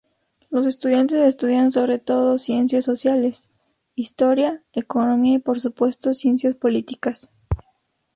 [0.49, 3.51] Los estudiantes estudian sobre todo ciencias sociales,
[3.93, 7.31] historia, economía y por supuesto ciencias políticas.